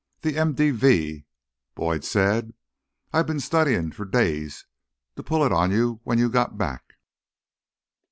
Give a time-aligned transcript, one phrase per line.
[0.21, 1.25] "The MVD,"
[1.75, 2.55] Boyd said.
[3.13, 4.65] "I've been studying for days
[5.15, 6.95] to pull it on you when you got back."